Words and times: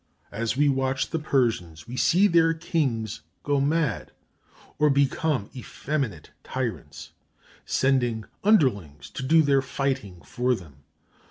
As 0.31 0.57
we 0.57 0.67
watch 0.67 1.11
the 1.11 1.19
Persians, 1.19 1.87
we 1.87 1.95
see 1.95 2.25
their 2.25 2.55
kings 2.55 3.21
go 3.43 3.61
mad, 3.61 4.11
or 4.79 4.89
become 4.89 5.51
effeminate 5.55 6.31
tyrants 6.43 7.11
sending 7.67 8.25
underlings 8.43 9.11
to 9.11 9.21
do 9.21 9.43
their 9.43 9.61
fighting 9.61 10.23
for 10.23 10.55
them. 10.55 10.77